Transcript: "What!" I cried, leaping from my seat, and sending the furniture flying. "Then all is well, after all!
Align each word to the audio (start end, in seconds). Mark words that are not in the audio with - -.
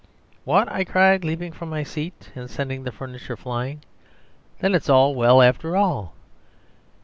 "What!" 0.45 0.67
I 0.71 0.83
cried, 0.83 1.23
leaping 1.23 1.51
from 1.51 1.69
my 1.69 1.83
seat, 1.83 2.31
and 2.33 2.49
sending 2.49 2.83
the 2.85 2.91
furniture 2.91 3.37
flying. 3.37 3.83
"Then 4.57 4.73
all 4.89 5.11
is 5.11 5.15
well, 5.15 5.43
after 5.43 5.77
all! 5.77 6.13